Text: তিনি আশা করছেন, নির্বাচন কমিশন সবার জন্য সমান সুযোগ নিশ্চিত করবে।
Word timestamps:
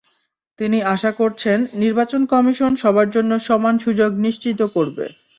তিনি 0.59 0.77
আশা 0.93 1.11
করছেন, 1.11 1.59
নির্বাচন 1.75 2.21
কমিশন 2.25 2.71
সবার 2.75 3.07
জন্য 3.09 3.31
সমান 3.47 3.75
সুযোগ 3.77 4.11
নিশ্চিত 4.25 4.59
করবে। 4.75 5.05